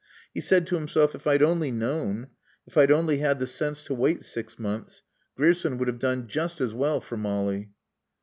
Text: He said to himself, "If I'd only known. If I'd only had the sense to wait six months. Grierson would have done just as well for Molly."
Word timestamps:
He 0.33 0.41
said 0.41 0.65
to 0.65 0.73
himself, 0.73 1.13
"If 1.13 1.27
I'd 1.27 1.43
only 1.43 1.69
known. 1.69 2.29
If 2.65 2.75
I'd 2.75 2.89
only 2.89 3.19
had 3.19 3.37
the 3.37 3.45
sense 3.45 3.83
to 3.83 3.93
wait 3.93 4.23
six 4.23 4.57
months. 4.57 5.03
Grierson 5.37 5.77
would 5.77 5.87
have 5.87 5.99
done 5.99 6.25
just 6.25 6.59
as 6.59 6.73
well 6.73 7.01
for 7.01 7.17
Molly." 7.17 7.69